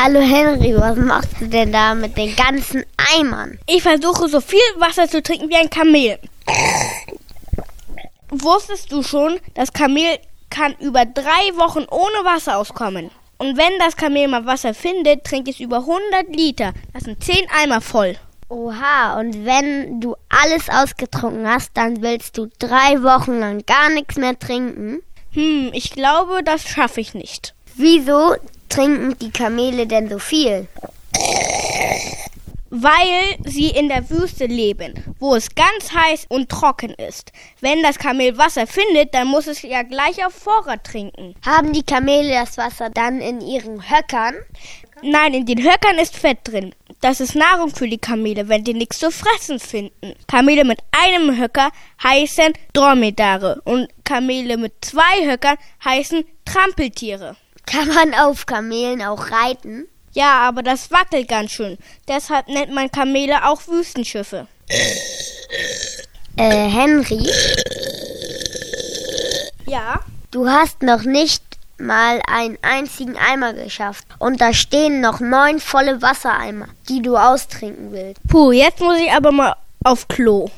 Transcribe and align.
Hallo 0.00 0.20
Henry, 0.20 0.76
was 0.76 0.96
machst 0.96 1.40
du 1.40 1.48
denn 1.48 1.72
da 1.72 1.92
mit 1.92 2.16
den 2.16 2.36
ganzen 2.36 2.84
Eimern? 3.16 3.58
Ich 3.66 3.82
versuche 3.82 4.28
so 4.28 4.40
viel 4.40 4.60
Wasser 4.76 5.08
zu 5.08 5.20
trinken 5.20 5.48
wie 5.48 5.56
ein 5.56 5.68
Kamel. 5.68 6.20
Wusstest 8.28 8.92
du 8.92 9.02
schon, 9.02 9.40
das 9.54 9.72
Kamel 9.72 10.20
kann 10.50 10.76
über 10.78 11.04
drei 11.04 11.50
Wochen 11.56 11.84
ohne 11.90 12.24
Wasser 12.24 12.58
auskommen? 12.58 13.10
Und 13.38 13.56
wenn 13.58 13.76
das 13.80 13.96
Kamel 13.96 14.28
mal 14.28 14.46
Wasser 14.46 14.72
findet, 14.72 15.24
trinkt 15.24 15.48
es 15.48 15.58
über 15.58 15.78
100 15.78 16.28
Liter. 16.28 16.74
Das 16.94 17.02
sind 17.02 17.24
10 17.24 17.48
Eimer 17.60 17.80
voll. 17.80 18.14
Oha, 18.48 19.18
und 19.18 19.44
wenn 19.44 20.00
du 20.00 20.14
alles 20.28 20.70
ausgetrunken 20.70 21.48
hast, 21.48 21.72
dann 21.74 22.02
willst 22.02 22.38
du 22.38 22.48
drei 22.60 23.02
Wochen 23.02 23.40
lang 23.40 23.66
gar 23.66 23.90
nichts 23.90 24.14
mehr 24.14 24.38
trinken? 24.38 25.02
Hm, 25.32 25.70
ich 25.72 25.90
glaube, 25.90 26.44
das 26.44 26.68
schaffe 26.68 27.00
ich 27.00 27.14
nicht. 27.14 27.56
Wieso 27.74 28.36
trinken 28.68 29.16
die 29.18 29.30
Kamele 29.30 29.86
denn 29.86 30.08
so 30.08 30.18
viel? 30.18 30.68
Weil 32.70 33.36
sie 33.44 33.70
in 33.70 33.88
der 33.88 34.10
Wüste 34.10 34.44
leben, 34.44 34.92
wo 35.18 35.34
es 35.34 35.54
ganz 35.54 35.92
heiß 35.92 36.26
und 36.28 36.50
trocken 36.50 36.90
ist. 36.90 37.32
Wenn 37.60 37.82
das 37.82 37.98
Kamel 37.98 38.36
Wasser 38.36 38.66
findet, 38.66 39.14
dann 39.14 39.28
muss 39.28 39.46
es 39.46 39.62
ja 39.62 39.82
gleich 39.82 40.24
auf 40.24 40.34
Vorrat 40.34 40.84
trinken. 40.84 41.34
Haben 41.44 41.72
die 41.72 41.82
Kamele 41.82 42.30
das 42.30 42.58
Wasser 42.58 42.90
dann 42.90 43.20
in 43.20 43.40
ihren 43.40 43.90
Höckern? 43.90 44.34
Nein, 45.02 45.32
in 45.32 45.46
den 45.46 45.62
Höckern 45.62 45.98
ist 45.98 46.16
Fett 46.16 46.38
drin. 46.44 46.74
Das 47.00 47.20
ist 47.20 47.36
Nahrung 47.36 47.70
für 47.70 47.88
die 47.88 47.98
Kamele, 47.98 48.48
wenn 48.48 48.64
die 48.64 48.74
nichts 48.74 48.98
zu 48.98 49.12
fressen 49.12 49.60
finden. 49.60 50.14
Kamele 50.26 50.64
mit 50.64 50.80
einem 50.90 51.38
Höcker 51.38 51.70
heißen 52.02 52.52
Dromedare 52.72 53.62
und 53.64 53.88
Kamele 54.04 54.56
mit 54.56 54.72
zwei 54.80 55.24
Höckern 55.24 55.56
heißen 55.84 56.24
Trampeltiere. 56.44 57.36
Kann 57.70 57.88
man 57.88 58.14
auf 58.14 58.46
Kamelen 58.46 59.02
auch 59.02 59.30
reiten? 59.30 59.86
Ja, 60.12 60.40
aber 60.40 60.62
das 60.62 60.90
wackelt 60.90 61.28
ganz 61.28 61.50
schön. 61.52 61.78
Deshalb 62.08 62.48
nennt 62.48 62.72
man 62.74 62.90
Kamele 62.90 63.46
auch 63.46 63.66
Wüstenschiffe. 63.68 64.46
Äh, 66.36 66.68
Henry, 66.68 67.26
Ja? 69.66 70.00
du 70.30 70.48
hast 70.48 70.82
noch 70.82 71.02
nicht 71.02 71.42
mal 71.78 72.20
einen 72.26 72.58
einzigen 72.62 73.16
Eimer 73.16 73.52
geschafft. 73.52 74.06
Und 74.18 74.40
da 74.40 74.52
stehen 74.52 75.00
noch 75.00 75.20
neun 75.20 75.60
volle 75.60 76.02
Wassereimer, 76.02 76.66
die 76.88 77.02
du 77.02 77.16
austrinken 77.16 77.92
willst. 77.92 78.20
Puh, 78.28 78.52
jetzt 78.52 78.80
muss 78.80 78.98
ich 78.98 79.10
aber 79.12 79.30
mal 79.30 79.54
auf 79.84 80.08
Klo. 80.08 80.50